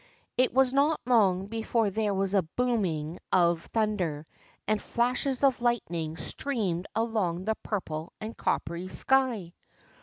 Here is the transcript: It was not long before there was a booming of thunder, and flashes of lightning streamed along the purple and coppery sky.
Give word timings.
It 0.35 0.51
was 0.51 0.73
not 0.73 0.99
long 1.05 1.45
before 1.45 1.91
there 1.91 2.11
was 2.15 2.33
a 2.33 2.41
booming 2.41 3.19
of 3.31 3.61
thunder, 3.65 4.25
and 4.67 4.81
flashes 4.81 5.43
of 5.43 5.61
lightning 5.61 6.17
streamed 6.17 6.87
along 6.95 7.45
the 7.45 7.53
purple 7.61 8.11
and 8.19 8.35
coppery 8.35 8.87
sky. 8.87 9.53